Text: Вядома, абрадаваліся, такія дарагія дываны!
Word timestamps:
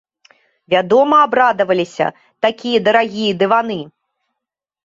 Вядома, 0.73 1.19
абрадаваліся, 1.25 2.07
такія 2.47 2.77
дарагія 2.89 3.37
дываны! 3.43 3.79